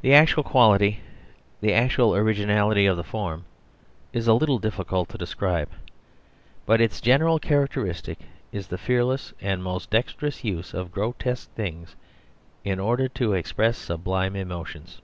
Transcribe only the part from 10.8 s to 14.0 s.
grotesque things in order to express